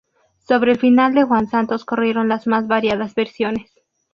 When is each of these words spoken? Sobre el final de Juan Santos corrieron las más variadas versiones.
Sobre 0.39 0.71
el 0.71 0.79
final 0.79 1.13
de 1.13 1.21
Juan 1.25 1.45
Santos 1.47 1.85
corrieron 1.85 2.27
las 2.27 2.47
más 2.47 2.67
variadas 2.67 3.13
versiones. 3.13 3.71